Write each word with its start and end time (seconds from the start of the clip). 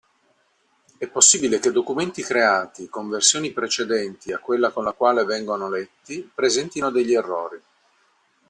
È 0.97 1.07
possibile 1.07 1.59
che 1.59 1.69
documenti 1.71 2.23
creati 2.23 2.89
con 2.89 3.07
versioni 3.07 3.51
precedenti 3.53 4.33
a 4.33 4.39
quella 4.39 4.71
con 4.71 4.83
la 4.83 4.93
quale 4.93 5.23
vengono 5.25 5.69
letti 5.69 6.27
presentino 6.33 6.89
degli 6.89 7.13
errori. 7.13 7.61